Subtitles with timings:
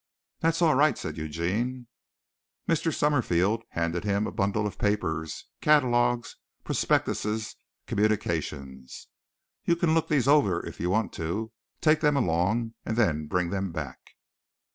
[0.39, 1.85] "That's all right," said Eugene.
[2.67, 2.91] Mr.
[2.91, 9.09] Summerfield handed him a bundle of papers, catalogues, prospectuses, communications.
[9.65, 11.51] "You can look these over if you want to.
[11.81, 13.99] Take them along and then bring them back."